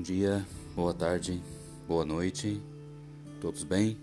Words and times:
Bom 0.00 0.04
dia, 0.04 0.46
boa 0.74 0.94
tarde, 0.94 1.42
boa 1.86 2.06
noite, 2.06 2.58
todos 3.38 3.64
bem? 3.64 3.98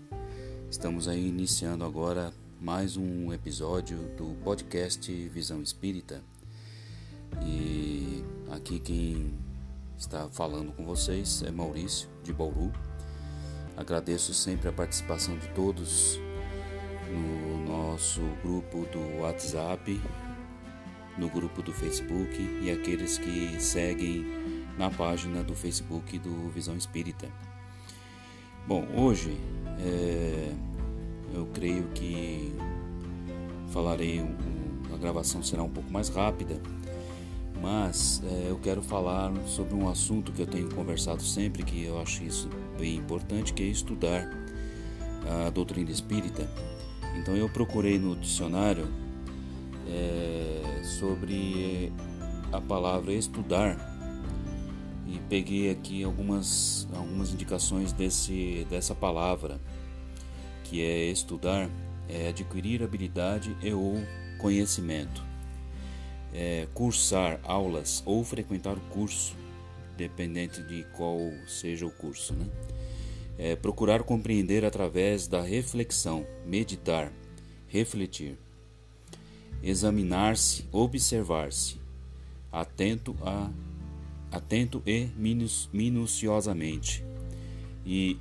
Estamos 0.70 1.08
aí 1.08 1.26
iniciando 1.26 1.84
agora 1.84 2.32
mais 2.60 2.96
um 2.96 3.32
episódio 3.32 3.98
do 4.16 4.36
podcast 4.44 5.12
Visão 5.30 5.60
Espírita 5.60 6.22
e 7.44 8.22
aqui 8.48 8.78
quem 8.78 9.34
está 9.98 10.28
falando 10.28 10.70
com 10.70 10.84
vocês 10.84 11.42
é 11.42 11.50
Maurício 11.50 12.08
de 12.22 12.32
Bauru. 12.32 12.72
Agradeço 13.76 14.32
sempre 14.32 14.68
a 14.68 14.72
participação 14.72 15.36
de 15.36 15.48
todos 15.48 16.16
no 17.10 17.66
nosso 17.66 18.20
grupo 18.44 18.86
do 18.92 19.22
WhatsApp, 19.22 20.00
no 21.18 21.28
grupo 21.28 21.60
do 21.60 21.72
Facebook 21.72 22.40
e 22.62 22.70
aqueles 22.70 23.18
que 23.18 23.60
seguem 23.60 24.47
na 24.78 24.88
página 24.88 25.42
do 25.42 25.54
Facebook 25.54 26.18
do 26.18 26.48
Visão 26.50 26.76
Espírita. 26.76 27.28
Bom, 28.66 28.86
hoje 28.96 29.36
é, 29.80 30.52
eu 31.34 31.46
creio 31.46 31.84
que 31.88 32.54
falarei, 33.70 34.24
a 34.94 34.96
gravação 34.96 35.42
será 35.42 35.64
um 35.64 35.68
pouco 35.68 35.92
mais 35.92 36.08
rápida, 36.08 36.60
mas 37.60 38.22
é, 38.24 38.50
eu 38.50 38.58
quero 38.58 38.80
falar 38.80 39.32
sobre 39.46 39.74
um 39.74 39.88
assunto 39.88 40.30
que 40.30 40.42
eu 40.42 40.46
tenho 40.46 40.72
conversado 40.72 41.22
sempre, 41.22 41.64
que 41.64 41.82
eu 41.82 42.00
acho 42.00 42.22
isso 42.22 42.48
bem 42.78 42.96
importante, 42.96 43.52
que 43.52 43.64
é 43.64 43.66
estudar 43.66 44.30
a 45.46 45.50
doutrina 45.50 45.90
espírita. 45.90 46.48
Então 47.16 47.36
eu 47.36 47.48
procurei 47.48 47.98
no 47.98 48.14
dicionário 48.14 48.86
é, 49.88 50.82
sobre 50.84 51.92
a 52.52 52.60
palavra 52.60 53.12
estudar 53.12 53.97
e 55.08 55.18
peguei 55.28 55.70
aqui 55.70 56.04
algumas, 56.04 56.86
algumas 56.94 57.32
indicações 57.32 57.92
desse, 57.92 58.66
dessa 58.68 58.94
palavra, 58.94 59.58
que 60.64 60.82
é 60.82 61.06
estudar, 61.06 61.70
é 62.06 62.28
adquirir 62.28 62.82
habilidade 62.82 63.56
e 63.62 63.72
ou 63.72 63.94
conhecimento, 64.38 65.24
é 66.34 66.68
cursar 66.74 67.40
aulas 67.42 68.02
ou 68.04 68.22
frequentar 68.22 68.76
o 68.76 68.80
curso, 68.90 69.34
dependente 69.96 70.62
de 70.62 70.84
qual 70.94 71.18
seja 71.46 71.86
o 71.86 71.90
curso, 71.90 72.34
né? 72.34 72.46
É 73.38 73.56
procurar 73.56 74.02
compreender 74.02 74.64
através 74.64 75.26
da 75.26 75.40
reflexão, 75.40 76.26
meditar, 76.44 77.10
refletir, 77.68 78.36
examinar-se, 79.62 80.66
observar-se, 80.72 81.80
atento 82.52 83.16
a 83.22 83.50
atento 84.30 84.82
e 84.86 85.08
minuciosamente, 85.72 87.04
e 87.84 88.18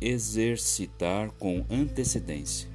exercitar 0.00 1.30
com 1.32 1.64
antecedência, 1.70 2.68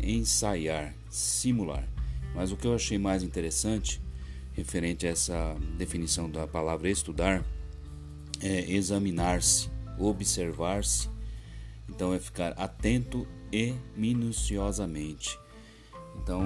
ensaiar, 0.00 0.94
simular. 1.10 1.86
Mas 2.34 2.52
o 2.52 2.56
que 2.56 2.66
eu 2.66 2.74
achei 2.74 2.98
mais 2.98 3.22
interessante, 3.22 4.00
referente 4.52 5.06
a 5.06 5.10
essa 5.10 5.56
definição 5.76 6.30
da 6.30 6.46
palavra 6.46 6.88
estudar, 6.88 7.44
é 8.40 8.70
examinar-se, 8.70 9.68
observar-se. 9.98 11.08
Então 11.88 12.14
é 12.14 12.18
ficar 12.18 12.52
atento 12.52 13.26
e 13.52 13.74
minuciosamente. 13.96 15.38
Então, 16.22 16.42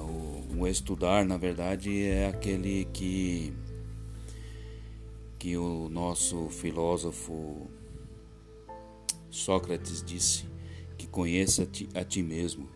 o, 0.00 0.60
o 0.60 0.66
estudar, 0.66 1.24
na 1.24 1.36
verdade, 1.36 2.04
é 2.04 2.28
aquele 2.28 2.86
que 2.92 3.52
que 5.42 5.56
o 5.56 5.88
nosso 5.88 6.48
filósofo 6.50 7.66
Sócrates 9.28 10.00
disse 10.00 10.44
que 10.96 11.08
conheça 11.08 11.64
a 11.64 11.66
ti, 11.66 11.88
a 11.96 12.04
ti 12.04 12.22
mesmo. 12.22 12.68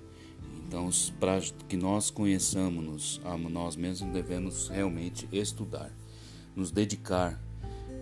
Então, 0.66 0.90
para 1.20 1.40
que 1.68 1.76
nós 1.76 2.10
conheçamos 2.10 3.20
a 3.24 3.36
nós 3.36 3.76
mesmos, 3.76 4.12
devemos 4.12 4.66
realmente 4.66 5.28
estudar, 5.30 5.92
nos 6.56 6.72
dedicar, 6.72 7.40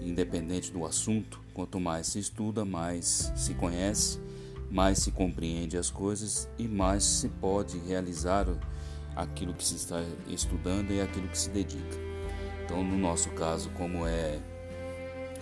independente 0.01 0.73
do 0.73 0.87
assunto. 0.87 1.39
Quanto 1.53 1.79
mais 1.79 2.07
se 2.07 2.19
estuda, 2.19 2.65
mais 2.65 3.31
se 3.37 3.53
conhece, 3.53 4.19
mais 4.71 4.97
se 5.01 5.11
compreende 5.11 5.77
as 5.77 5.91
coisas 5.91 6.49
e 6.59 6.67
mais 6.67 7.05
se 7.05 7.29
pode 7.29 7.77
realizar 7.81 8.47
aquilo 9.15 9.53
que 9.53 9.67
se 9.67 9.77
está 9.77 10.03
estudando 10.27 10.91
e 10.91 11.03
aquilo 11.03 11.29
que 11.29 11.37
se 11.37 11.51
dedica. 11.51 11.99
Então, 12.65 12.83
no 12.83 12.97
nosso 12.97 13.29
caso, 13.33 13.69
como 13.77 14.07
é 14.07 14.41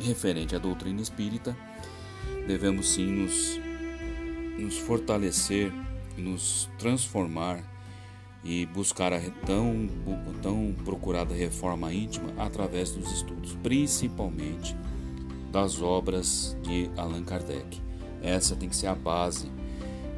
referente 0.03 0.55
à 0.55 0.59
doutrina 0.59 1.01
espírita, 1.01 1.57
devemos 2.47 2.91
sim 2.91 3.07
nos, 3.07 3.61
nos 4.59 4.79
fortalecer, 4.79 5.73
nos 6.17 6.69
transformar 6.79 7.63
e 8.45 8.67
buscar 8.67 9.13
a 9.13 9.21
tão, 9.47 9.89
tão 10.43 10.75
procurada 10.85 11.35
reforma 11.35 11.93
íntima 11.93 12.33
através 12.37 12.91
dos 12.91 13.11
estudos, 13.13 13.57
principalmente 13.63 14.77
das 15.53 15.81
obras 15.81 16.57
de 16.63 16.91
Allan 16.97 17.23
Kardec. 17.23 17.81
Essa 18.23 18.57
tem 18.57 18.69
que 18.69 18.77
ser 18.77 18.89
a 18.89 18.95
base 18.95 19.51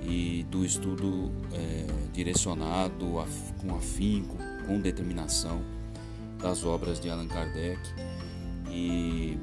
e 0.06 0.44
do 0.50 0.64
estudo 0.64 1.32
é, 1.52 1.86
direcionado 2.12 3.24
com 3.58 3.74
afinco, 3.74 4.36
com 4.66 4.80
determinação 4.80 5.62
das 6.38 6.64
obras 6.64 7.00
de 7.00 7.08
Allan 7.10 7.26
Kardec 7.26 7.80
e 8.70 9.38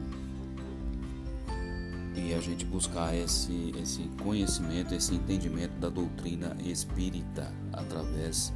e 2.16 2.34
a 2.34 2.40
gente 2.42 2.66
buscar 2.66 3.16
esse, 3.16 3.74
esse 3.82 4.04
conhecimento, 4.22 4.94
esse 4.94 5.16
entendimento 5.16 5.74
da 5.80 5.90
doutrina 5.90 6.56
espírita 6.60 7.54
através 7.72 8.54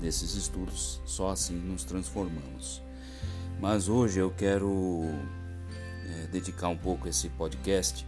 desses 0.00 0.34
estudos. 0.34 1.00
Só 1.04 1.30
assim 1.30 1.54
nos 1.54 1.84
transformamos. 1.84 2.82
Mas 3.60 3.88
hoje 3.88 4.20
eu 4.20 4.30
quero 4.30 5.02
é, 6.06 6.26
dedicar 6.28 6.68
um 6.68 6.76
pouco 6.76 7.08
esse 7.08 7.28
podcast 7.30 8.06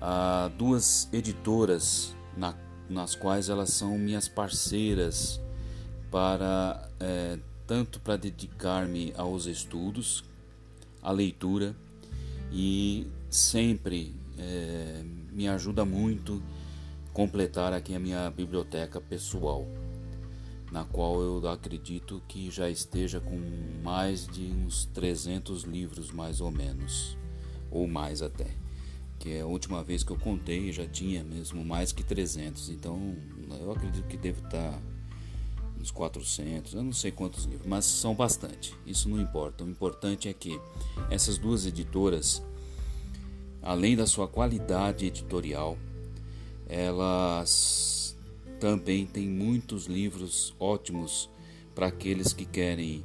a 0.00 0.50
duas 0.56 1.08
editoras 1.12 2.14
na, 2.36 2.54
nas 2.88 3.14
quais 3.14 3.48
elas 3.48 3.70
são 3.70 3.98
minhas 3.98 4.28
parceiras 4.28 5.40
para 6.10 6.88
é, 7.00 7.38
tanto 7.66 7.98
para 8.00 8.16
dedicar-me 8.16 9.12
aos 9.16 9.46
estudos, 9.46 10.24
à 11.02 11.10
leitura 11.10 11.74
e 12.52 13.06
sempre 13.30 14.14
é, 14.38 15.02
me 15.32 15.48
ajuda 15.48 15.84
muito 15.84 16.42
completar 17.12 17.72
aqui 17.72 17.94
a 17.94 17.98
minha 17.98 18.30
biblioteca 18.30 19.00
pessoal, 19.00 19.66
na 20.70 20.84
qual 20.84 21.20
eu 21.22 21.48
acredito 21.48 22.22
que 22.28 22.50
já 22.50 22.68
esteja 22.68 23.20
com 23.20 23.40
mais 23.82 24.26
de 24.26 24.42
uns 24.46 24.84
300 24.92 25.62
livros 25.62 26.10
mais 26.10 26.40
ou 26.40 26.50
menos, 26.50 27.16
ou 27.70 27.86
mais 27.86 28.20
até. 28.20 28.48
Que 29.18 29.30
é 29.30 29.40
a 29.40 29.46
última 29.46 29.82
vez 29.82 30.04
que 30.04 30.12
eu 30.12 30.18
contei 30.18 30.70
já 30.72 30.86
tinha 30.86 31.24
mesmo 31.24 31.64
mais 31.64 31.90
que 31.90 32.04
300, 32.04 32.68
então 32.68 33.16
eu 33.60 33.72
acredito 33.72 34.06
que 34.06 34.18
deve 34.18 34.42
estar 34.42 34.78
uns 35.80 35.90
400, 35.90 36.74
eu 36.74 36.82
não 36.82 36.92
sei 36.92 37.10
quantos 37.10 37.44
livros, 37.44 37.66
mas 37.66 37.84
são 37.86 38.14
bastante. 38.14 38.74
Isso 38.86 39.08
não 39.08 39.20
importa. 39.20 39.64
O 39.64 39.70
importante 39.70 40.28
é 40.28 40.34
que 40.34 40.60
essas 41.10 41.38
duas 41.38 41.64
editoras 41.64 42.42
além 43.66 43.96
da 43.96 44.06
sua 44.06 44.28
qualidade 44.28 45.06
editorial, 45.06 45.76
elas 46.68 48.16
também 48.60 49.04
têm 49.04 49.28
muitos 49.28 49.86
livros 49.86 50.54
ótimos 50.58 51.28
para 51.74 51.88
aqueles 51.88 52.32
que 52.32 52.44
querem 52.44 53.04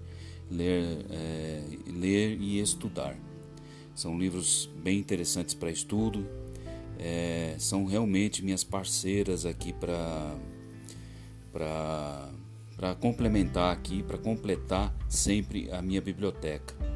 ler, 0.50 1.06
é, 1.10 1.64
ler 1.88 2.40
e 2.40 2.60
estudar. 2.60 3.18
São 3.96 4.18
livros 4.18 4.70
bem 4.82 5.00
interessantes 5.00 5.56
para 5.56 5.72
estudo, 5.72 6.28
é, 7.00 7.56
são 7.58 7.86
realmente 7.86 8.44
minhas 8.44 8.64
parceiras 8.64 9.46
aqui 9.46 9.74
para 9.74 10.38
para 11.52 12.96
complementar 12.96 13.74
aqui, 13.74 14.02
para 14.04 14.18
completar 14.18 14.96
sempre 15.10 15.70
a 15.70 15.82
minha 15.82 16.00
biblioteca. 16.00 16.91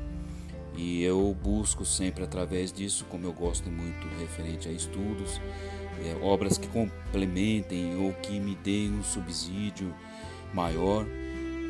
E 0.77 1.01
eu 1.03 1.35
busco 1.41 1.85
sempre 1.85 2.23
através 2.23 2.71
disso, 2.71 3.05
como 3.09 3.25
eu 3.25 3.33
gosto 3.33 3.69
muito 3.69 4.07
referente 4.19 4.67
a 4.67 4.71
estudos, 4.71 5.39
é, 6.03 6.17
obras 6.21 6.57
que 6.57 6.67
complementem 6.67 7.95
ou 7.97 8.13
que 8.13 8.39
me 8.39 8.55
deem 8.55 8.91
um 8.91 9.03
subsídio 9.03 9.93
maior 10.53 11.05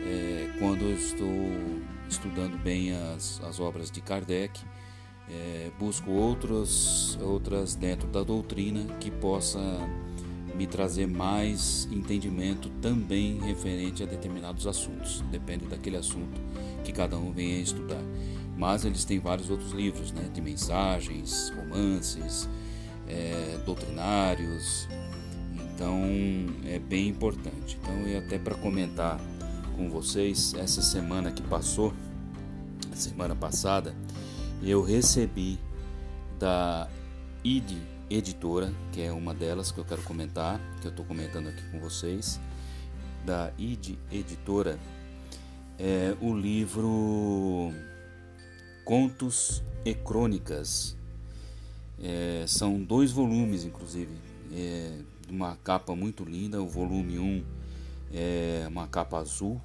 é, 0.06 0.50
quando 0.60 0.84
eu 0.84 0.94
estou 0.94 1.28
estudando 2.10 2.58
bem 2.58 2.94
as, 2.94 3.42
as 3.44 3.60
obras 3.60 3.92
de 3.92 4.02
Kardec. 4.02 4.60
É, 5.30 5.72
busco 5.80 6.12
outros, 6.12 7.18
outras 7.22 7.74
dentro 7.76 8.08
da 8.08 8.24
doutrina 8.24 8.86
que 9.00 9.10
possa 9.10 9.60
me 10.56 10.66
trazer 10.68 11.08
mais 11.08 11.88
entendimento 11.92 12.70
também 12.82 13.40
referente 13.40 14.04
a 14.04 14.06
determinados 14.06 14.66
assuntos. 14.68 15.22
Depende 15.32 15.66
daquele 15.66 15.98
assunto 15.98 16.40
que 16.84 16.92
cada 16.92 17.18
um 17.18 17.32
venha 17.32 17.60
estudar. 17.60 18.02
Mas 18.58 18.86
eles 18.86 19.04
têm 19.04 19.20
vários 19.20 19.50
outros 19.50 19.72
livros, 19.72 20.12
né, 20.12 20.30
de 20.34 20.42
mensagens, 20.42 21.52
romances, 21.56 22.50
é, 23.08 23.60
doutrinários. 23.66 24.88
Então 25.54 26.02
é 26.66 26.80
bem 26.80 27.10
importante. 27.10 27.78
Então 27.82 28.08
e 28.08 28.16
até 28.16 28.40
para 28.40 28.56
comentar 28.56 29.20
com 29.76 29.90
vocês 29.90 30.54
essa 30.54 30.82
semana 30.82 31.32
que 31.32 31.42
passou, 31.44 31.94
semana 32.94 33.36
passada, 33.36 33.94
eu 34.64 34.82
recebi 34.82 35.60
da 36.40 36.88
ID 37.44 37.74
Editora, 38.10 38.72
que 38.92 39.02
é 39.02 39.12
uma 39.12 39.34
delas 39.34 39.72
que 39.72 39.80
eu 39.80 39.86
quero 39.86 40.02
comentar, 40.04 40.60
que 40.80 40.88
eu 40.88 40.92
estou 40.92 41.06
comentando 41.06 41.50
aqui 41.50 41.64
com 41.72 41.80
vocês, 41.80 42.40
da 43.26 43.52
ID 43.58 43.96
Editora, 44.12 44.80
é 45.78 46.16
o 46.22 46.34
livro 46.34 47.74
Contos 48.86 49.64
e 49.84 49.96
Crônicas. 49.96 50.96
É, 52.00 52.46
são 52.48 52.80
dois 52.80 53.12
volumes, 53.12 53.64
inclusive, 53.64 54.12
é, 54.54 55.00
uma 55.28 55.56
capa 55.56 55.96
muito 55.96 56.24
linda. 56.24 56.62
O 56.62 56.68
volume 56.68 57.18
1 57.18 57.44
é 58.14 58.66
uma 58.68 58.88
capa 58.88 59.18
azul 59.18 59.60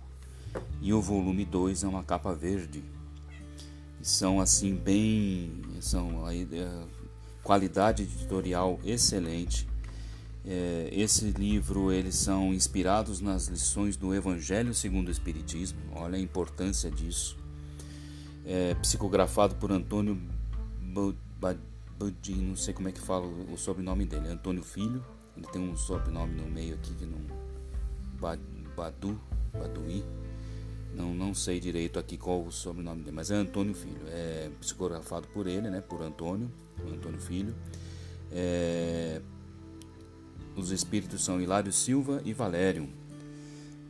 e 0.81 0.95
o 0.95 1.03
volume 1.03 1.45
2 1.45 1.85
é 1.85 1.87
uma 1.87 2.03
capa 2.03 2.35
verde. 2.35 2.83
São 4.01 4.41
assim 4.41 4.75
bem, 4.75 5.53
são 5.83 6.25
aí, 6.25 6.49
é, 6.51 6.83
qualidade 7.43 8.05
editorial 8.05 8.81
excelente. 8.83 9.69
É, 10.47 10.89
esse 10.93 11.27
livro 11.27 11.93
eles 11.93 12.15
são 12.15 12.55
inspirados 12.55 13.21
nas 13.21 13.49
lições 13.49 13.99
do 13.99 14.15
Evangelho 14.15 14.73
segundo 14.73 15.09
o 15.09 15.11
Espiritismo. 15.11 15.79
Olha 15.95 16.17
a 16.17 16.21
importância 16.21 16.91
disso 16.91 17.40
é, 18.45 18.75
psicografado 18.75 19.55
por 19.57 19.71
Antônio 19.71 20.21
Budi, 21.99 22.35
não 22.35 22.57
sei 22.57 22.73
como 22.73 22.89
é 22.89 22.93
que 22.93 23.01
fala 23.01 23.27
o 23.27 23.57
sobrenome 23.59 24.07
dele, 24.07 24.29
Antônio 24.29 24.63
Filho. 24.63 25.05
Ele 25.37 25.47
tem 25.49 25.61
um 25.61 25.77
sobrenome 25.77 26.35
no 26.35 26.47
meio 26.49 26.75
aqui 26.75 26.95
que 26.95 27.05
não. 27.05 27.19
Badu, 28.77 29.21
Baduí. 29.53 30.05
Não, 30.95 31.15
não 31.15 31.35
sei 31.35 31.61
direito 31.61 31.99
aqui 31.99 32.17
qual 32.17 32.43
o 32.43 32.51
sobrenome 32.51 33.03
dele, 33.03 33.15
mas 33.15 33.31
é 33.31 33.37
Antônio 33.37 33.75
Filho. 33.75 34.01
É 34.09 34.51
psicografado 34.61 35.29
por 35.29 35.47
ele, 35.47 35.71
né? 35.71 35.81
Por 35.81 36.03
Antônio, 36.03 36.51
Antônio 36.91 37.21
Filho. 37.21 37.55
É, 38.33 39.21
os 40.57 40.71
espíritos 40.71 41.23
são 41.23 41.41
Hilário 41.41 41.73
Silva 41.73 42.21
e 42.25 42.33
Valério. 42.33 42.89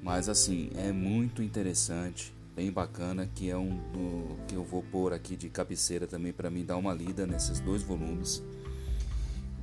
Mas 0.02 0.28
assim, 0.28 0.70
é 0.74 0.92
muito 0.92 1.42
interessante 1.42 2.32
bem 2.54 2.70
bacana 2.70 3.28
que 3.34 3.50
é 3.50 3.56
um 3.56 3.76
do, 3.92 4.36
que 4.46 4.54
eu 4.54 4.64
vou 4.64 4.82
pôr 4.82 5.12
aqui 5.12 5.36
de 5.36 5.48
cabeceira 5.48 6.06
também 6.06 6.32
para 6.32 6.50
mim 6.50 6.64
dar 6.64 6.76
uma 6.76 6.92
lida 6.92 7.26
nesses 7.26 7.60
dois 7.60 7.82
volumes. 7.82 8.42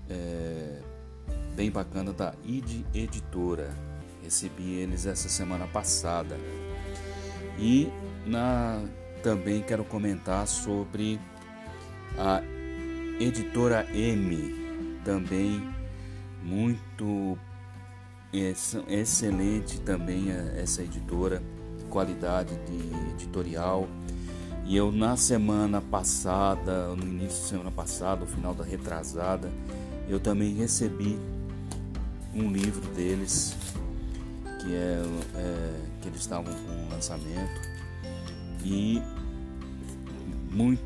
É, 0.09 0.81
bem 1.55 1.69
bacana 1.69 2.13
da 2.13 2.33
ID 2.43 2.85
Editora. 2.93 3.75
Recebi 4.23 4.73
eles 4.73 5.05
essa 5.05 5.29
semana 5.29 5.67
passada. 5.67 6.37
E 7.59 7.89
na 8.25 8.83
também 9.23 9.61
quero 9.63 9.83
comentar 9.83 10.47
sobre 10.47 11.19
a 12.17 12.41
Editora 13.19 13.87
M. 13.93 15.01
Também 15.03 15.61
muito 16.43 17.37
excelente 18.31 19.79
também 19.81 20.31
essa 20.31 20.83
editora 20.83 21.41
qualidade 21.87 22.55
de 22.65 23.11
editorial. 23.13 23.87
E 24.65 24.75
eu 24.75 24.91
na 24.91 25.15
semana 25.15 25.81
passada, 25.81 26.89
no 26.89 27.03
início 27.03 27.41
da 27.41 27.47
semana 27.47 27.71
passada, 27.71 28.21
no 28.21 28.27
final 28.27 28.53
da 28.53 28.63
retrasada, 28.63 29.49
eu 30.09 30.19
também 30.19 30.53
recebi 30.53 31.17
um 32.33 32.51
livro 32.51 32.81
deles 32.93 33.55
que 34.61 34.75
é, 34.75 35.01
é 35.35 35.81
que 36.01 36.09
eles 36.09 36.19
estavam 36.19 36.53
com 36.53 36.93
lançamento 36.93 37.61
e 38.63 39.01
muito 40.51 40.81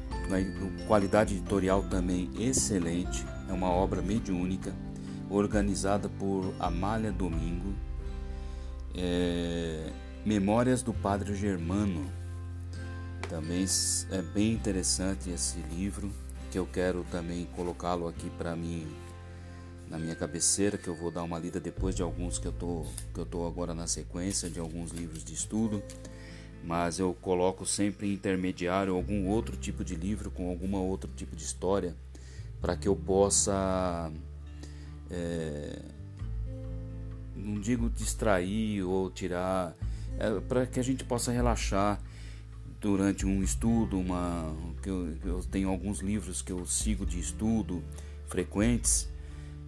qualidade 0.88 1.36
editorial 1.36 1.84
também 1.84 2.30
excelente. 2.40 3.26
É 3.50 3.54
uma 3.54 3.70
obra 3.70 4.02
mediúnica 4.02 4.74
organizada 5.30 6.08
por 6.08 6.54
Amália 6.60 7.12
Domingo. 7.12 7.74
É, 8.96 9.90
Memórias 10.24 10.84
do 10.84 10.94
Padre 10.94 11.34
Germano. 11.34 12.06
Também 13.28 13.66
é 14.12 14.22
bem 14.22 14.52
interessante 14.54 15.32
esse 15.32 15.58
livro, 15.74 16.12
que 16.52 16.60
eu 16.60 16.68
quero 16.68 17.04
também 17.10 17.48
colocá-lo 17.56 18.08
aqui 18.08 18.30
para 18.38 18.56
mim 18.56 18.86
na 19.90 19.98
minha 19.98 20.16
cabeceira, 20.16 20.78
que 20.78 20.88
eu 20.88 20.94
vou 20.94 21.10
dar 21.10 21.24
uma 21.24 21.40
lida 21.40 21.60
depois 21.60 21.96
de 21.96 22.04
alguns 22.04 22.38
que 22.38 22.46
eu 22.46 22.52
tô 22.52 22.86
que 23.14 23.20
eu 23.20 23.26
tô 23.26 23.48
agora 23.48 23.74
na 23.74 23.88
sequência 23.88 24.48
de 24.48 24.60
alguns 24.60 24.92
livros 24.92 25.24
de 25.24 25.34
estudo, 25.34 25.82
mas 26.64 27.00
eu 27.00 27.16
coloco 27.20 27.66
sempre 27.66 28.08
em 28.08 28.14
intermediário 28.14 28.94
algum 28.94 29.28
outro 29.28 29.58
tipo 29.58 29.84
de 29.84 29.96
livro 29.96 30.30
com 30.30 30.50
alguma 30.50 30.80
outro 30.80 31.10
tipo 31.16 31.36
de 31.36 31.44
história 31.44 31.96
para 32.62 32.78
que 32.78 32.88
eu 32.88 32.96
possa 32.96 34.12
é, 35.10 35.80
não 37.36 37.60
digo 37.60 37.90
distrair 37.90 38.84
ou 38.84 39.10
tirar 39.10 39.76
é, 40.18 40.40
para 40.42 40.66
que 40.66 40.80
a 40.80 40.84
gente 40.84 41.04
possa 41.04 41.32
relaxar 41.32 42.00
durante 42.80 43.26
um 43.26 43.44
estudo, 43.44 43.98
uma 44.00 44.56
que 44.82 44.90
eu, 44.90 45.16
eu, 45.24 45.44
tenho 45.44 45.70
alguns 45.70 46.00
livros 46.00 46.42
que 46.42 46.52
eu 46.52 46.66
sigo 46.66 47.06
de 47.06 47.20
estudo 47.20 47.84
frequentes 48.28 49.08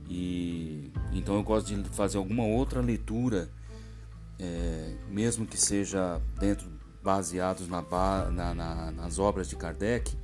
e 0.09 0.91
então 1.11 1.35
eu 1.35 1.43
gosto 1.43 1.73
de 1.73 1.89
fazer 1.89 2.17
alguma 2.17 2.43
outra 2.43 2.81
leitura, 2.81 3.49
é, 4.39 4.95
mesmo 5.09 5.45
que 5.45 5.57
seja 5.57 6.19
dentro 6.39 6.67
baseados 7.03 7.67
na, 7.67 7.81
na, 8.31 8.53
na, 8.53 8.91
nas 8.91 9.19
obras 9.19 9.47
de 9.47 9.55
Kardec, 9.55 10.15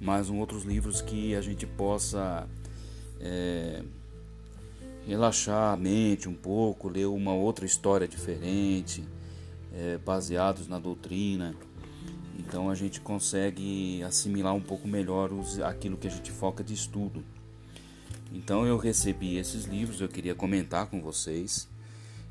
mas 0.00 0.28
um 0.28 0.38
outros 0.38 0.64
livros 0.64 1.00
que 1.00 1.34
a 1.34 1.40
gente 1.40 1.66
possa 1.66 2.46
é, 3.20 3.82
relaxar 5.06 5.72
a 5.72 5.76
mente 5.76 6.28
um 6.28 6.34
pouco, 6.34 6.88
ler 6.88 7.06
uma 7.06 7.32
outra 7.32 7.64
história 7.64 8.06
diferente 8.06 9.02
é, 9.74 9.98
baseados 9.98 10.68
na 10.68 10.78
doutrina. 10.78 11.54
Então 12.38 12.70
a 12.70 12.74
gente 12.74 13.00
consegue 13.00 14.02
assimilar 14.02 14.54
um 14.54 14.60
pouco 14.60 14.86
melhor 14.86 15.32
os, 15.32 15.60
aquilo 15.60 15.96
que 15.96 16.06
a 16.06 16.10
gente 16.10 16.30
foca 16.30 16.62
de 16.62 16.72
estudo. 16.72 17.24
Então 18.32 18.66
eu 18.66 18.76
recebi 18.76 19.36
esses 19.36 19.64
livros, 19.64 20.00
eu 20.00 20.08
queria 20.08 20.34
comentar 20.34 20.86
com 20.86 21.00
vocês. 21.00 21.68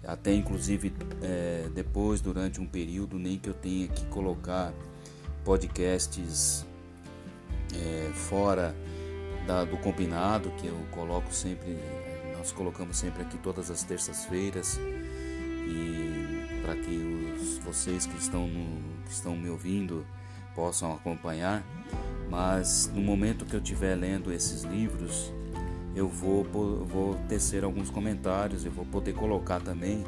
Até 0.04 0.34
inclusive 0.34 0.94
é, 1.22 1.70
depois, 1.74 2.22
durante 2.22 2.62
um 2.62 2.66
período, 2.66 3.20
nem 3.20 3.38
que 3.38 3.50
eu 3.50 3.54
tenha 3.54 3.88
que 3.88 4.06
colocar 4.06 4.74
podcasts 5.44 6.66
é, 7.74 8.12
fora 8.14 8.76
da, 9.46 9.64
do 9.66 9.78
combinado, 9.78 10.52
que 10.52 10.68
eu 10.68 10.78
coloco 10.92 11.34
sempre, 11.34 11.78
nós 12.38 12.52
colocamos 12.52 12.98
sempre 12.98 13.24
aqui 13.24 13.38
todas 13.38 13.72
as 13.72 13.84
terças-feiras. 13.84 14.80
E 15.68 16.37
para 16.62 16.76
que 16.76 17.36
os, 17.36 17.58
vocês 17.60 18.06
que 18.06 18.18
estão, 18.18 18.48
no, 18.48 19.04
que 19.06 19.12
estão 19.12 19.36
me 19.36 19.50
ouvindo 19.50 20.06
possam 20.56 20.94
acompanhar. 20.94 21.64
Mas 22.30 22.92
no 22.94 23.02
momento 23.02 23.46
que 23.46 23.56
eu 23.56 23.60
estiver 23.60 23.96
lendo 23.96 24.34
esses 24.34 24.64
livros, 24.64 25.32
eu 25.96 26.08
vou, 26.08 26.44
vou 26.44 27.16
tecer 27.28 27.64
alguns 27.64 27.90
comentários, 27.90 28.66
eu 28.66 28.72
vou 28.72 28.86
poder 28.86 29.14
colocar 29.14 29.60
também 29.60 30.04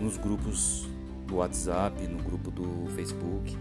nos 0.00 0.16
grupos 0.16 0.88
do 1.26 1.36
WhatsApp, 1.36 2.02
no 2.08 2.22
grupo 2.22 2.50
do 2.50 2.90
Facebook. 2.94 3.56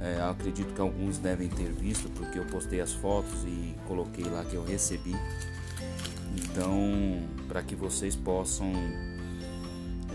É, 0.00 0.20
acredito 0.22 0.72
que 0.74 0.80
alguns 0.80 1.18
devem 1.18 1.48
ter 1.48 1.70
visto, 1.70 2.08
porque 2.10 2.38
eu 2.38 2.44
postei 2.46 2.80
as 2.80 2.92
fotos 2.92 3.44
e 3.44 3.74
coloquei 3.86 4.24
lá 4.24 4.44
que 4.44 4.54
eu 4.54 4.64
recebi. 4.64 5.14
Então, 6.36 7.22
para 7.46 7.62
que 7.62 7.74
vocês 7.74 8.16
possam 8.16 8.72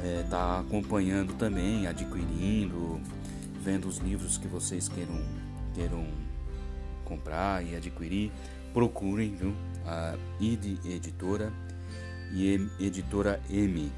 é, 0.04 0.24
tá 0.30 0.60
acompanhando 0.60 1.34
também, 1.34 1.88
adquirindo, 1.88 3.02
vendo 3.62 3.88
os 3.88 3.98
livros 3.98 4.38
que 4.38 4.48
vocês 4.48 4.88
queiram, 4.88 5.22
queiram 5.74 6.06
comprar 7.06 7.66
e 7.66 7.76
adquirir, 7.76 8.32
procurem 8.74 9.36
viu? 9.36 9.54
a 9.86 10.18
ID 10.40 10.86
Editora 10.86 11.52
e 12.34 12.68
Editora 12.80 13.42
M. 13.50 13.92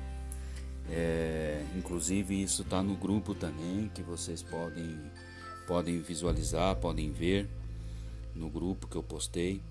É, 0.92 1.64
inclusive 1.76 2.42
isso 2.42 2.62
está 2.62 2.82
no 2.82 2.96
grupo 2.96 3.36
também 3.36 3.92
que 3.94 4.02
vocês 4.02 4.42
podem 4.42 4.98
podem 5.68 6.02
visualizar, 6.02 6.76
podem 6.78 7.12
ver 7.12 7.48
no 8.34 8.50
grupo 8.50 8.88
que 8.88 8.96
eu 8.96 9.04
postei. 9.04 9.62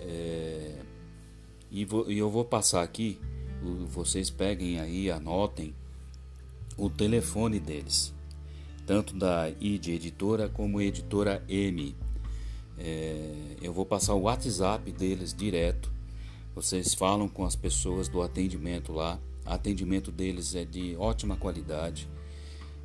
É, 0.00 0.76
e, 1.68 1.84
vou, 1.84 2.10
e 2.10 2.16
eu 2.18 2.30
vou 2.30 2.44
passar 2.44 2.82
aqui 2.82 3.18
vocês 3.88 4.30
peguem 4.30 4.80
aí, 4.80 5.10
anotem 5.10 5.74
o 6.76 6.90
telefone 6.90 7.60
deles, 7.60 8.12
tanto 8.86 9.14
da 9.16 9.50
ID 9.60 9.88
Editora 9.88 10.48
como 10.48 10.80
Editora 10.80 11.44
M. 11.48 11.94
É, 12.78 13.56
eu 13.60 13.72
vou 13.72 13.86
passar 13.86 14.14
o 14.14 14.22
WhatsApp 14.22 14.90
deles 14.90 15.32
direto. 15.32 15.92
Vocês 16.54 16.94
falam 16.94 17.28
com 17.28 17.44
as 17.44 17.56
pessoas 17.56 18.08
do 18.08 18.20
atendimento 18.20 18.92
lá. 18.92 19.18
O 19.46 19.50
atendimento 19.50 20.10
deles 20.10 20.54
é 20.54 20.64
de 20.64 20.96
ótima 20.96 21.36
qualidade 21.36 22.08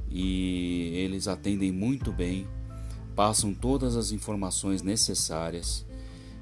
e 0.09 0.91
eles 0.95 1.27
atendem 1.27 1.71
muito 1.71 2.11
bem, 2.11 2.47
passam 3.15 3.53
todas 3.53 3.95
as 3.95 4.11
informações 4.11 4.81
necessárias, 4.81 5.85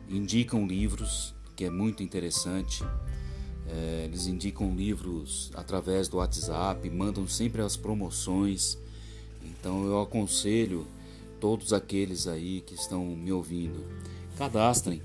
indicam 0.10 0.68
livros, 0.68 1.34
que 1.56 1.66
é 1.66 1.70
muito 1.70 2.04
interessante. 2.04 2.84
É, 3.68 4.06
eles 4.06 4.28
indicam 4.28 4.76
livros 4.76 5.52
através 5.56 6.08
do 6.08 6.18
WhatsApp, 6.18 6.90
mandam 6.90 7.28
sempre 7.28 7.62
as 7.62 7.76
promoções. 7.76 8.78
Então 9.44 9.86
eu 9.86 10.02
aconselho 10.02 10.88
todos 11.40 11.74
aqueles 11.74 12.28
aí 12.28 12.62
que 12.62 12.74
estão 12.74 13.06
me 13.06 13.32
ouvindo, 13.32 13.86
cadastrem, 14.38 15.02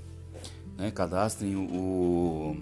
né? 0.77 0.91
cadastrem 0.91 1.55
o 1.55 2.57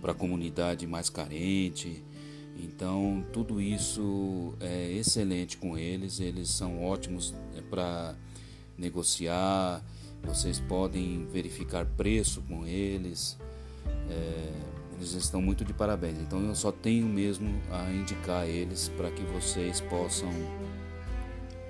para 0.00 0.12
a 0.12 0.14
comunidade 0.14 0.86
mais 0.86 1.08
carente. 1.08 2.02
Então, 2.56 3.24
tudo 3.32 3.60
isso 3.60 4.54
é 4.60 4.92
excelente 4.92 5.56
com 5.56 5.78
eles, 5.78 6.20
eles 6.20 6.50
são 6.50 6.82
ótimos 6.82 7.34
é, 7.56 7.60
para 7.62 8.14
negociar, 8.76 9.82
vocês 10.22 10.60
podem 10.60 11.26
verificar 11.26 11.86
preço 11.86 12.42
com 12.42 12.66
eles, 12.66 13.38
é, 14.10 14.52
eles 14.96 15.12
estão 15.12 15.40
muito 15.40 15.64
de 15.64 15.72
parabéns. 15.72 16.18
Então, 16.18 16.44
eu 16.44 16.54
só 16.54 16.70
tenho 16.70 17.06
mesmo 17.06 17.48
a 17.70 17.90
indicar 17.90 18.46
eles 18.46 18.88
para 18.88 19.10
que 19.10 19.22
vocês 19.24 19.80
possam 19.80 20.30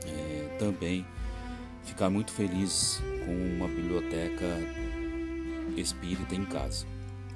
é, 0.06 0.56
também 0.58 1.06
ficar 1.84 2.10
muito 2.10 2.32
feliz 2.32 3.00
com 3.24 3.56
uma 3.56 3.68
biblioteca 3.68 4.46
espírita 5.76 6.34
em 6.34 6.44
casa. 6.44 6.86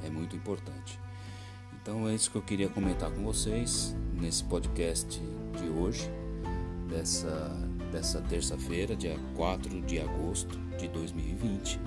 É 0.04 0.10
muito 0.10 0.36
importante. 0.36 0.98
Então 1.80 2.08
é 2.08 2.14
isso 2.14 2.30
que 2.30 2.36
eu 2.36 2.42
queria 2.42 2.68
comentar 2.68 3.10
com 3.10 3.22
vocês 3.22 3.94
nesse 4.14 4.44
podcast 4.44 5.20
de 5.58 5.68
hoje, 5.68 6.10
dessa, 6.88 7.50
dessa 7.92 8.20
terça-feira, 8.22 8.94
dia 8.94 9.18
4 9.36 9.80
de 9.82 10.00
agosto 10.00 10.58
de 10.78 10.88
2020, 10.88 11.78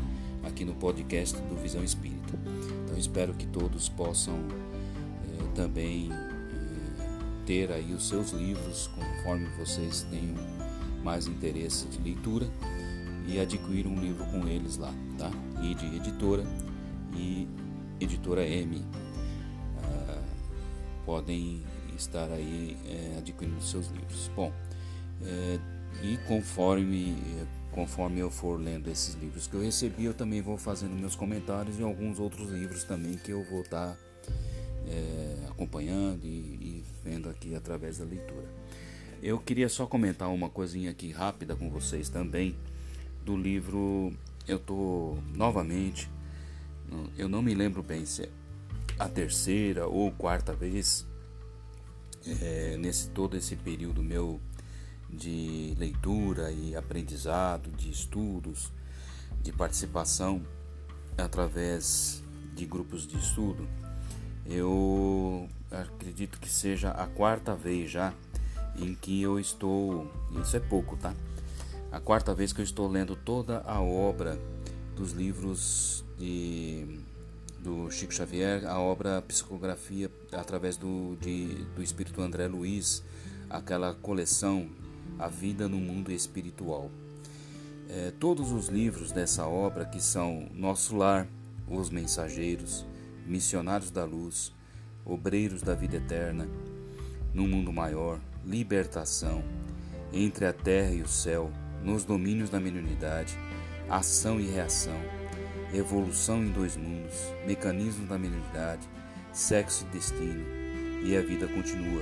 aqui 0.43 0.65
no 0.65 0.73
podcast 0.75 1.37
do 1.41 1.55
Visão 1.55 1.83
Espírita. 1.83 2.39
Então 2.85 2.97
espero 2.97 3.33
que 3.33 3.47
todos 3.47 3.89
possam 3.89 4.35
eh, 4.35 5.43
também 5.55 6.09
eh, 6.11 7.43
ter 7.45 7.71
aí 7.71 7.93
os 7.93 8.07
seus 8.07 8.31
livros 8.31 8.89
conforme 8.95 9.47
vocês 9.57 10.05
tenham 10.09 10.35
mais 11.03 11.27
interesse 11.27 11.87
de 11.87 12.01
leitura 12.01 12.47
e 13.27 13.39
adquirir 13.39 13.87
um 13.87 13.99
livro 13.99 14.25
com 14.25 14.47
eles 14.47 14.77
lá, 14.77 14.93
tá? 15.17 15.31
E 15.61 15.73
de 15.75 15.95
editora 15.95 16.43
e 17.15 17.47
editora 17.99 18.45
M 18.45 18.77
uh, 18.77 20.23
podem 21.05 21.63
estar 21.95 22.29
aí 22.31 22.77
uh, 22.85 23.17
adquirindo 23.19 23.61
seus 23.61 23.87
livros. 23.87 24.29
Bom, 24.35 24.51
uh, 24.51 25.77
e 26.03 26.17
conforme 26.27 27.15
conforme 27.77 28.19
eu 28.19 28.31
for 28.31 28.59
lendo 28.59 28.89
esses 28.89 29.13
livros 29.13 29.45
que 29.45 29.53
eu 29.53 29.61
recebi, 29.61 30.05
eu 30.05 30.13
também 30.13 30.41
vou 30.41 30.57
fazendo 30.57 30.99
meus 30.99 31.15
comentários 31.15 31.77
e 31.79 31.83
alguns 31.83 32.19
outros 32.19 32.49
livros 32.49 32.83
também 32.83 33.13
que 33.13 33.31
eu 33.31 33.43
vou 33.43 33.61
estar 33.61 33.89
tá, 33.89 33.97
eh, 34.87 35.45
acompanhando 35.47 36.25
e, 36.25 36.27
e 36.27 36.83
vendo 37.03 37.29
aqui 37.29 37.53
através 37.53 37.99
da 37.99 38.05
leitura. 38.05 38.45
Eu 39.21 39.37
queria 39.37 39.69
só 39.69 39.85
comentar 39.85 40.27
uma 40.29 40.49
coisinha 40.49 40.89
aqui 40.89 41.11
rápida 41.11 41.55
com 41.55 41.69
vocês 41.69 42.09
também 42.09 42.55
do 43.23 43.37
livro. 43.37 44.11
Eu 44.47 44.57
tô 44.57 45.15
novamente, 45.35 46.09
eu 47.17 47.27
não 47.27 47.41
me 47.41 47.53
lembro 47.53 47.83
bem 47.83 48.05
se 48.05 48.23
é 48.23 48.29
a 48.99 49.07
terceira 49.07 49.87
ou 49.87 50.11
quarta 50.11 50.53
vez 50.53 51.05
é, 52.41 52.77
nesse 52.77 53.09
todo 53.09 53.37
esse 53.37 53.55
período 53.55 54.01
meu 54.01 54.39
de 55.09 55.75
leitura 55.77 56.51
e 56.51 56.75
aprendizado, 56.75 57.69
de 57.71 57.89
estudos, 57.89 58.71
de 59.41 59.51
participação 59.51 60.41
através 61.17 62.21
de 62.55 62.65
grupos 62.65 63.07
de 63.07 63.17
estudo. 63.17 63.67
Eu 64.45 65.47
acredito 65.71 66.39
que 66.39 66.49
seja 66.49 66.91
a 66.91 67.07
quarta 67.07 67.55
vez 67.55 67.91
já 67.91 68.13
em 68.77 68.93
que 68.93 69.21
eu 69.21 69.39
estou, 69.39 70.11
isso 70.41 70.55
é 70.55 70.59
pouco, 70.59 70.97
tá? 70.97 71.13
A 71.91 71.99
quarta 71.99 72.33
vez 72.33 72.51
que 72.51 72.61
eu 72.61 72.65
estou 72.65 72.87
lendo 72.87 73.15
toda 73.15 73.61
a 73.61 73.81
obra 73.81 74.39
dos 74.95 75.11
livros 75.11 76.03
de 76.17 76.99
do 77.59 77.91
Chico 77.91 78.13
Xavier, 78.13 78.65
a 78.65 78.79
obra 78.79 79.21
Psicografia 79.21 80.09
através 80.31 80.77
do, 80.77 81.17
de, 81.19 81.65
do 81.75 81.81
Espírito 81.81 82.21
André 82.21 82.47
Luiz, 82.47 83.03
aquela 83.49 83.93
coleção 83.93 84.69
A 85.19 85.27
Vida 85.27 85.67
no 85.67 85.77
Mundo 85.77 86.11
Espiritual. 86.11 86.89
É, 87.89 88.11
todos 88.19 88.51
os 88.51 88.67
livros 88.67 89.11
dessa 89.11 89.45
obra, 89.47 89.85
que 89.85 90.01
são 90.01 90.47
Nosso 90.53 90.95
Lar, 90.95 91.27
Os 91.67 91.89
Mensageiros, 91.89 92.85
Missionários 93.25 93.91
da 93.91 94.05
Luz, 94.05 94.53
Obreiros 95.05 95.61
da 95.61 95.73
Vida 95.73 95.97
Eterna, 95.97 96.47
No 97.33 97.47
Mundo 97.47 97.73
Maior, 97.73 98.19
libertação, 98.45 99.43
entre 100.13 100.45
a 100.45 100.53
terra 100.53 100.93
e 100.93 101.01
o 101.01 101.07
céu, 101.07 101.51
nos 101.83 102.03
domínios 102.03 102.49
da 102.49 102.59
mediunidade, 102.59 103.37
ação 103.89 104.39
e 104.39 104.45
reação, 104.45 104.99
evolução 105.73 106.43
em 106.43 106.51
dois 106.51 106.77
mundos, 106.77 107.15
mecanismos 107.45 108.07
da 108.07 108.17
mediunidade, 108.17 108.87
sexo 109.33 109.85
e 109.85 109.93
destino, 109.93 110.45
e 111.03 111.15
a 111.15 111.21
vida 111.21 111.47
continua. 111.47 112.01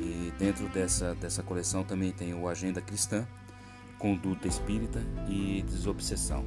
E 0.00 0.32
dentro 0.38 0.68
dessa, 0.68 1.14
dessa 1.14 1.42
coleção 1.42 1.84
também 1.84 2.12
tem 2.12 2.34
o 2.34 2.48
Agenda 2.48 2.80
Cristã, 2.80 3.26
Conduta 3.98 4.46
Espírita 4.46 5.00
e 5.28 5.62
Desobsessão. 5.62 6.44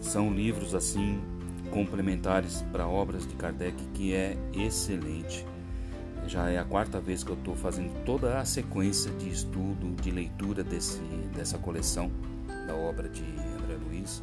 São 0.00 0.32
livros 0.32 0.74
assim 0.74 1.20
complementares 1.70 2.62
para 2.70 2.86
obras 2.86 3.26
de 3.26 3.34
Kardec 3.34 3.82
que 3.94 4.14
é 4.14 4.36
excelente. 4.52 5.46
Já 6.26 6.48
é 6.50 6.58
a 6.58 6.64
quarta 6.64 7.00
vez 7.00 7.24
que 7.24 7.30
eu 7.30 7.36
estou 7.36 7.54
fazendo 7.54 8.04
toda 8.04 8.38
a 8.38 8.44
sequência 8.44 9.10
de 9.12 9.28
estudo, 9.28 9.94
de 10.00 10.10
leitura 10.10 10.62
desse, 10.62 11.00
dessa 11.34 11.58
coleção 11.58 12.10
da 12.66 12.74
obra 12.74 13.08
de 13.08 13.22
André 13.22 13.76
Luiz. 13.76 14.22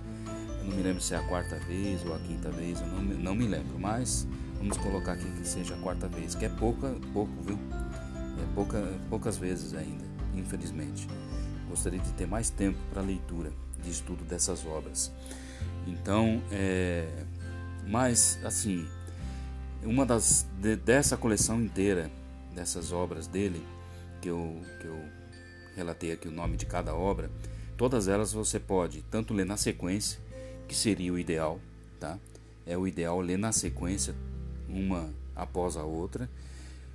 Não 0.71 0.77
me 0.77 0.83
lembro 0.83 1.03
se 1.03 1.13
é 1.13 1.17
a 1.17 1.23
quarta 1.23 1.57
vez 1.57 2.05
ou 2.05 2.15
a 2.15 2.19
quinta 2.19 2.49
vez, 2.49 2.79
eu 2.79 2.87
não, 2.87 3.01
não 3.01 3.35
me 3.35 3.45
lembro, 3.45 3.77
mas 3.77 4.25
vamos 4.57 4.77
colocar 4.77 5.11
aqui 5.13 5.29
que 5.29 5.45
seja 5.45 5.75
a 5.75 5.77
quarta 5.79 6.07
vez, 6.07 6.33
que 6.33 6.45
é 6.45 6.49
pouca, 6.49 6.95
pouco, 7.11 7.33
viu? 7.41 7.59
É 8.41 8.55
pouca, 8.55 8.81
poucas 9.09 9.37
vezes 9.37 9.73
ainda, 9.73 10.05
infelizmente. 10.33 11.09
Gostaria 11.67 11.99
de 11.99 12.13
ter 12.13 12.25
mais 12.25 12.49
tempo 12.49 12.79
para 12.89 13.01
leitura, 13.01 13.51
de 13.83 13.91
estudo 13.91 14.23
dessas 14.23 14.65
obras. 14.65 15.11
Então, 15.85 16.41
é, 16.49 17.25
mas 17.85 18.39
assim, 18.45 18.87
uma 19.83 20.05
das 20.05 20.47
de, 20.61 20.77
dessa 20.77 21.17
coleção 21.17 21.61
inteira 21.61 22.09
dessas 22.55 22.93
obras 22.93 23.27
dele, 23.27 23.61
que 24.21 24.29
eu, 24.29 24.61
que 24.79 24.87
eu 24.87 24.97
relatei 25.75 26.13
aqui 26.13 26.29
o 26.29 26.31
nome 26.31 26.55
de 26.55 26.65
cada 26.65 26.95
obra, 26.95 27.29
todas 27.75 28.07
elas 28.07 28.31
você 28.31 28.57
pode 28.57 29.01
tanto 29.11 29.33
ler 29.33 29.45
na 29.45 29.57
sequência 29.57 30.30
que 30.71 30.77
seria 30.77 31.11
o 31.11 31.19
ideal, 31.19 31.59
tá? 31.99 32.17
É 32.65 32.77
o 32.77 32.87
ideal 32.87 33.19
ler 33.19 33.37
na 33.37 33.51
sequência, 33.51 34.15
uma 34.69 35.09
após 35.35 35.75
a 35.75 35.83
outra, 35.83 36.29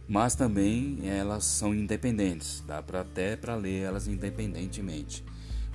mas 0.09 0.35
também 0.35 1.01
elas 1.05 1.45
são 1.45 1.75
independentes, 1.75 2.65
dá 2.67 2.83
para 2.83 3.03
até 3.03 3.37
para 3.37 3.55
ler 3.55 3.83
elas 3.83 4.09
independentemente. 4.09 5.23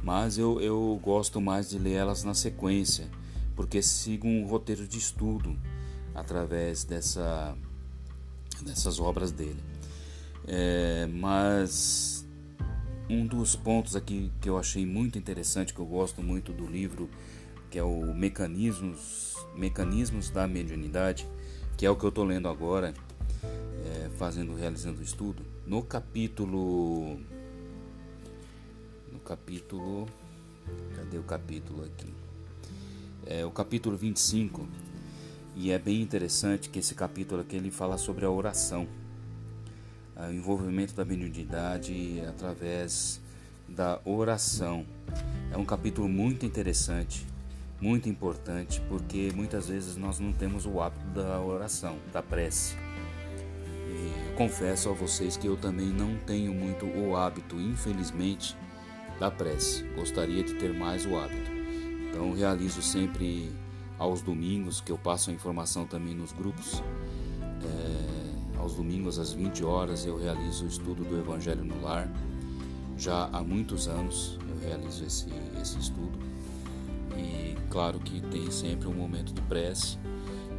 Mas 0.01 0.39
eu, 0.39 0.59
eu 0.59 0.99
gosto 1.03 1.39
mais 1.39 1.69
de 1.69 1.77
ler 1.77 1.93
elas 1.93 2.23
na 2.23 2.33
sequência, 2.33 3.07
porque 3.55 3.83
sigo 3.83 4.27
um 4.27 4.47
roteiro 4.47 4.87
de 4.87 4.97
estudo 4.97 5.55
através 6.15 6.83
dessa, 6.83 7.55
dessas 8.63 8.99
obras 8.99 9.31
dele. 9.31 9.63
É, 10.47 11.05
mas 11.05 12.25
um 13.07 13.27
dos 13.27 13.55
pontos 13.55 13.95
aqui 13.95 14.31
que 14.41 14.49
eu 14.49 14.57
achei 14.57 14.87
muito 14.87 15.19
interessante, 15.19 15.71
que 15.71 15.79
eu 15.79 15.85
gosto 15.85 16.23
muito 16.23 16.51
do 16.51 16.65
livro 16.65 17.07
que 17.71 17.79
é 17.79 17.83
o 17.83 18.13
Mecanismos, 18.13 19.33
Mecanismos 19.55 20.29
da 20.29 20.45
Mediunidade, 20.45 21.25
que 21.77 21.85
é 21.85 21.89
o 21.89 21.95
que 21.95 22.03
eu 22.03 22.09
estou 22.09 22.25
lendo 22.25 22.49
agora, 22.49 22.93
é, 23.85 24.09
fazendo, 24.17 24.53
realizando 24.53 24.99
o 24.99 25.03
estudo. 25.03 25.41
No 25.65 25.81
capítulo. 25.81 27.17
No 29.09 29.19
capítulo. 29.19 30.05
Cadê 30.97 31.17
o 31.17 31.23
capítulo 31.23 31.85
aqui? 31.85 32.13
É 33.25 33.45
o 33.45 33.51
capítulo 33.51 33.95
25. 33.95 34.67
E 35.55 35.71
é 35.71 35.79
bem 35.79 36.01
interessante 36.01 36.69
que 36.69 36.79
esse 36.79 36.93
capítulo 36.93 37.41
aqui 37.41 37.55
ele 37.55 37.71
fala 37.71 37.97
sobre 37.97 38.25
a 38.25 38.29
oração, 38.29 38.87
o 40.15 40.31
envolvimento 40.31 40.93
da 40.93 41.03
mediunidade 41.05 42.21
através 42.27 43.21
da 43.67 43.99
oração. 44.05 44.85
É 45.51 45.57
um 45.57 45.65
capítulo 45.65 46.07
muito 46.07 46.45
interessante 46.45 47.30
muito 47.81 48.07
importante 48.07 48.79
porque 48.87 49.31
muitas 49.33 49.67
vezes 49.67 49.97
nós 49.97 50.19
não 50.19 50.31
temos 50.31 50.65
o 50.67 50.79
hábito 50.79 51.05
da 51.07 51.41
oração, 51.41 51.97
da 52.13 52.21
prece. 52.21 52.75
E 53.89 54.35
confesso 54.35 54.89
a 54.89 54.93
vocês 54.93 55.35
que 55.35 55.47
eu 55.47 55.57
também 55.57 55.87
não 55.87 56.15
tenho 56.19 56.53
muito 56.53 56.85
o 56.85 57.15
hábito, 57.15 57.59
infelizmente, 57.59 58.55
da 59.19 59.31
prece. 59.31 59.83
Gostaria 59.95 60.43
de 60.43 60.53
ter 60.53 60.71
mais 60.73 61.05
o 61.05 61.17
hábito. 61.17 61.51
Então 62.09 62.33
realizo 62.33 62.81
sempre 62.81 63.51
aos 63.97 64.21
domingos, 64.21 64.79
que 64.79 64.91
eu 64.91 64.97
passo 64.97 65.31
a 65.31 65.33
informação 65.33 65.85
também 65.85 66.13
nos 66.13 66.31
grupos. 66.31 66.83
É, 67.63 68.57
aos 68.59 68.75
domingos 68.75 69.17
às 69.17 69.33
20 69.33 69.63
horas 69.63 70.05
eu 70.05 70.17
realizo 70.17 70.65
o 70.65 70.67
estudo 70.67 71.03
do 71.03 71.17
Evangelho 71.17 71.63
no 71.63 71.81
Lar. 71.81 72.07
Já 72.97 73.25
há 73.33 73.41
muitos 73.41 73.87
anos 73.87 74.37
eu 74.47 74.67
realizo 74.67 75.03
esse, 75.03 75.27
esse 75.59 75.79
estudo 75.79 76.30
claro 77.71 77.99
que 77.99 78.19
tem 78.21 78.51
sempre 78.51 78.87
um 78.87 78.93
momento 78.93 79.33
de 79.33 79.41
prece 79.43 79.97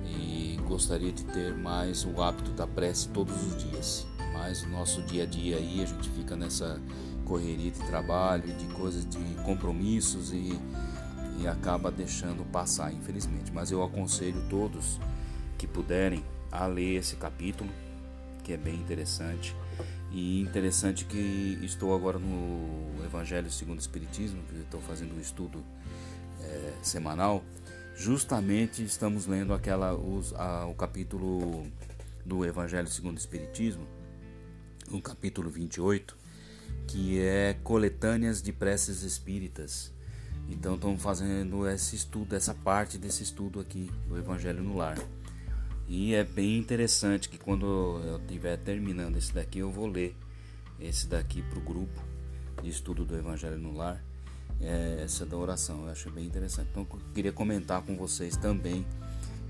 e 0.07 0.59
gostaria 0.66 1.12
de 1.12 1.25
ter 1.27 1.55
mais 1.55 2.05
o 2.05 2.20
hábito 2.20 2.51
da 2.53 2.66
prece 2.66 3.09
todos 3.11 3.35
os 3.46 3.62
dias. 3.62 4.07
Mas 4.33 4.62
o 4.62 4.68
nosso 4.70 5.03
dia 5.03 5.25
a 5.25 5.27
dia 5.27 5.59
aí 5.59 5.83
a 5.83 5.87
gente 5.87 6.09
fica 6.11 6.35
nessa 6.35 6.81
correria 7.25 7.70
de 7.70 7.79
trabalho, 7.81 8.53
de 8.55 8.64
coisas 8.75 9.07
de 9.07 9.18
compromissos 9.44 10.33
e, 10.33 10.59
e 11.38 11.46
acaba 11.46 11.90
deixando 11.90 12.44
passar, 12.51 12.92
infelizmente. 12.92 13.53
Mas 13.53 13.70
eu 13.70 13.83
aconselho 13.83 14.42
todos 14.48 14.98
que 15.59 15.66
puderem 15.66 16.25
a 16.51 16.66
ler 16.66 16.96
esse 16.96 17.16
capítulo, 17.16 17.70
que 18.42 18.55
é 18.55 18.57
bem 18.57 18.75
interessante. 18.75 19.55
E 20.11 20.40
interessante 20.40 21.05
que 21.05 21.59
estou 21.62 21.94
agora 21.94 22.18
no 22.18 23.05
Evangelho 23.05 23.51
segundo 23.51 23.79
o 23.79 23.81
Espiritismo, 23.81 24.42
que 24.48 24.57
estou 24.57 24.81
fazendo 24.81 25.14
um 25.14 25.20
estudo 25.20 25.62
é, 26.53 26.75
semanal, 26.83 27.43
justamente 27.97 28.85
estamos 28.85 29.27
lendo 29.27 29.55
aquela 29.55 29.95
os, 29.95 30.35
a, 30.35 30.67
o 30.67 30.75
capítulo 30.75 31.67
do 32.25 32.45
Evangelho 32.45 32.88
segundo 32.88 33.17
o 33.17 33.19
Espiritismo, 33.19 33.87
o 34.91 35.01
capítulo 35.01 35.51
28, 35.51 36.17
que 36.87 37.21
é 37.21 37.57
coletâneas 37.62 38.43
de 38.43 38.53
preces 38.53 39.03
espíritas. 39.03 39.93
Então 40.49 40.75
estamos 40.75 41.03
fazendo 41.03 41.67
esse 41.69 41.97
estudo, 41.97 42.35
essa 42.37 42.55
parte 42.55 42.99
desse 42.99 43.23
estudo 43.23 43.61
aqui 43.61 43.91
do 44.07 44.19
Evangelho 44.19 44.62
no 44.62 44.77
Lar. 44.77 44.99
E 45.88 46.15
é 46.15 46.25
bem 46.25 46.59
interessante 46.59 47.29
que 47.29 47.38
quando 47.38 47.67
eu 47.67 48.17
estiver 48.19 48.57
terminando 48.59 49.17
esse 49.17 49.33
daqui, 49.33 49.61
eu 49.61 49.71
vou 49.71 49.87
ler 49.87 50.17
esse 50.81 51.07
daqui 51.07 51.43
para 51.43 51.59
o 51.59 51.62
grupo 51.62 52.03
de 52.62 52.69
estudo 52.69 53.05
do 53.05 53.17
Evangelho 53.17 53.59
no 53.59 53.73
Lar 53.73 54.03
é, 54.62 55.03
essa 55.03 55.27
da 55.27 55.37
oração. 55.37 55.85
Eu 55.85 55.90
acho 55.90 56.11
bem 56.11 56.25
interessante. 56.25 56.68
Então, 56.70 56.87
eu 56.90 57.01
queria 57.12 57.33
comentar 57.33 57.83
com 57.83 57.96
vocês 57.96 58.37
também 58.37 58.87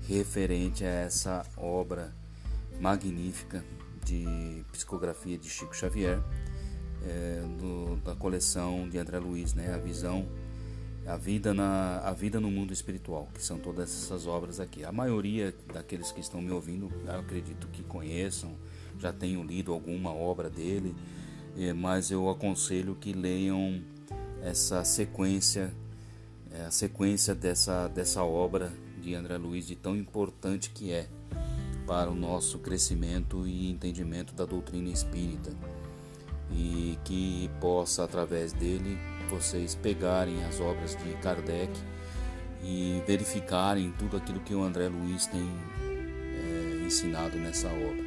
referente 0.07 0.83
a 0.83 0.89
essa 0.89 1.45
obra 1.55 2.13
magnífica 2.79 3.63
de 4.03 4.65
psicografia 4.71 5.37
de 5.37 5.49
Chico 5.49 5.75
Xavier, 5.75 6.19
é, 7.05 7.41
do, 7.59 7.95
da 7.97 8.15
coleção 8.15 8.89
de 8.89 8.97
André 8.97 9.19
Luiz, 9.19 9.53
né? 9.53 9.73
A 9.73 9.77
visão, 9.77 10.27
a 11.05 11.15
vida 11.15 11.53
na 11.53 11.99
a 11.99 12.11
vida 12.11 12.39
no 12.39 12.49
mundo 12.49 12.73
espiritual, 12.73 13.29
que 13.33 13.41
são 13.41 13.57
todas 13.59 13.89
essas 13.89 14.25
obras 14.25 14.59
aqui. 14.59 14.83
A 14.83 14.91
maioria 14.91 15.53
daqueles 15.73 16.11
que 16.11 16.19
estão 16.19 16.41
me 16.41 16.51
ouvindo, 16.51 16.91
eu 17.05 17.19
acredito 17.19 17.67
que 17.67 17.83
conheçam, 17.83 18.55
já 18.99 19.13
tenham 19.13 19.43
lido 19.43 19.71
alguma 19.71 20.13
obra 20.13 20.49
dele, 20.49 20.95
é, 21.57 21.71
mas 21.71 22.11
eu 22.11 22.29
aconselho 22.29 22.95
que 22.95 23.13
leiam 23.13 23.81
essa 24.43 24.83
sequência, 24.83 25.73
é, 26.51 26.65
a 26.65 26.71
sequência 26.71 27.33
dessa, 27.33 27.87
dessa 27.87 28.23
obra 28.23 28.71
de 29.01 29.15
André 29.15 29.37
Luiz, 29.37 29.65
de 29.65 29.75
tão 29.75 29.95
importante 29.95 30.69
que 30.69 30.91
é 30.91 31.07
para 31.87 32.09
o 32.09 32.15
nosso 32.15 32.59
crescimento 32.59 33.47
e 33.47 33.69
entendimento 33.69 34.33
da 34.33 34.45
doutrina 34.45 34.89
espírita. 34.89 35.51
E 36.51 36.99
que 37.03 37.49
possa, 37.59 38.03
através 38.03 38.53
dele, 38.53 38.97
vocês 39.29 39.73
pegarem 39.75 40.43
as 40.43 40.59
obras 40.59 40.95
de 40.95 41.13
Kardec 41.15 41.71
e 42.61 43.01
verificarem 43.07 43.91
tudo 43.93 44.17
aquilo 44.17 44.39
que 44.41 44.53
o 44.53 44.61
André 44.61 44.87
Luiz 44.87 45.25
tem 45.25 45.49
é, 45.81 46.85
ensinado 46.85 47.37
nessa 47.37 47.67
obra. 47.67 48.03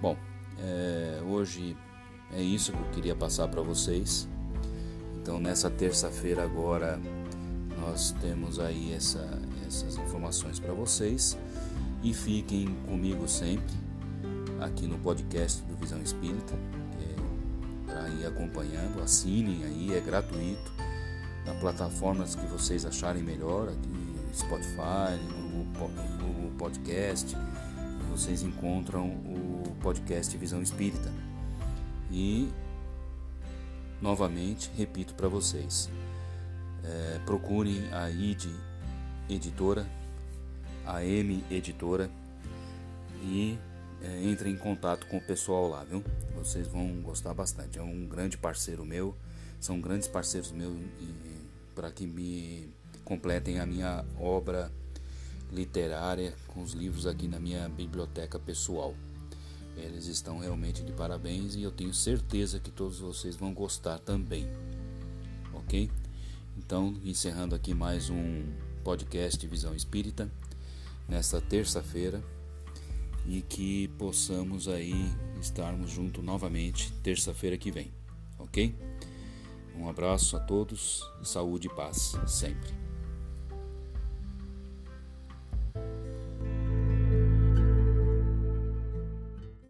Bom, 0.00 0.16
é, 0.58 1.20
hoje 1.26 1.76
é 2.32 2.42
isso 2.42 2.72
que 2.72 2.78
eu 2.78 2.90
queria 2.90 3.14
passar 3.14 3.48
para 3.48 3.62
vocês. 3.62 4.28
Então 5.20 5.38
nessa 5.38 5.70
terça-feira 5.70 6.42
agora 6.44 6.98
nós 7.78 8.14
temos 8.20 8.58
aí 8.58 8.92
essa, 8.92 9.26
essas 9.66 9.96
informações 9.96 10.58
para 10.58 10.72
vocês 10.72 11.36
e 12.02 12.12
fiquem 12.14 12.74
comigo 12.86 13.28
sempre 13.28 13.74
aqui 14.60 14.86
no 14.86 14.98
podcast 14.98 15.62
do 15.62 15.76
Visão 15.76 16.00
Espírita 16.02 16.54
é 17.00 17.90
para 17.90 18.08
ir 18.10 18.26
acompanhando, 18.26 19.02
assinem 19.02 19.64
aí, 19.64 19.94
é 19.94 20.00
gratuito 20.00 20.72
na 21.46 21.54
plataformas 21.54 22.34
que 22.34 22.46
vocês 22.46 22.84
acharem 22.84 23.22
melhor, 23.22 23.68
aqui 23.68 24.10
Spotify, 24.34 25.18
Google 26.18 26.52
Podcast, 26.58 27.36
vocês 28.10 28.42
encontram 28.42 29.06
o 29.08 29.76
podcast 29.80 30.36
Visão 30.36 30.62
Espírita. 30.62 31.10
E 32.10 32.50
novamente 34.00 34.70
repito 34.76 35.14
para 35.14 35.28
vocês, 35.28 35.90
é, 36.82 37.20
procurem 37.24 37.92
a 37.92 38.10
ID 38.10 38.46
Editora, 39.28 39.86
a 40.84 41.04
M 41.04 41.44
Editora 41.50 42.10
e 43.22 43.58
é, 44.02 44.24
entrem 44.24 44.54
em 44.54 44.56
contato 44.56 45.06
com 45.06 45.18
o 45.18 45.20
pessoal 45.20 45.68
lá, 45.68 45.84
viu? 45.84 46.02
Vocês 46.34 46.66
vão 46.66 47.00
gostar 47.02 47.34
bastante. 47.34 47.78
É 47.78 47.82
um 47.82 48.06
grande 48.06 48.36
parceiro 48.36 48.84
meu, 48.84 49.14
são 49.60 49.80
grandes 49.80 50.08
parceiros 50.08 50.50
meus 50.50 50.74
para 51.74 51.90
que 51.90 52.06
me 52.06 52.68
completem 53.04 53.60
a 53.60 53.66
minha 53.66 54.04
obra 54.18 54.72
literária 55.52 56.34
com 56.48 56.62
os 56.62 56.72
livros 56.72 57.06
aqui 57.06 57.28
na 57.28 57.38
minha 57.38 57.68
biblioteca 57.68 58.38
pessoal. 58.38 58.94
Eles 59.82 60.06
estão 60.06 60.38
realmente 60.38 60.82
de 60.82 60.92
parabéns 60.92 61.54
e 61.54 61.62
eu 61.62 61.70
tenho 61.70 61.92
certeza 61.94 62.60
que 62.60 62.70
todos 62.70 63.00
vocês 63.00 63.36
vão 63.36 63.52
gostar 63.54 63.98
também. 63.98 64.46
Ok? 65.52 65.90
Então, 66.58 66.94
encerrando 67.04 67.54
aqui 67.54 67.74
mais 67.74 68.10
um 68.10 68.44
podcast 68.84 69.46
Visão 69.46 69.74
Espírita 69.74 70.30
nesta 71.08 71.40
terça-feira 71.40 72.22
e 73.26 73.42
que 73.42 73.88
possamos 73.98 74.68
aí 74.68 74.94
estarmos 75.40 75.90
juntos 75.90 76.22
novamente 76.22 76.92
terça-feira 77.02 77.56
que 77.56 77.70
vem, 77.70 77.92
ok? 78.38 78.74
Um 79.76 79.88
abraço 79.88 80.36
a 80.36 80.40
todos, 80.40 81.02
saúde 81.22 81.68
e 81.68 81.74
paz 81.74 82.14
sempre. 82.26 82.89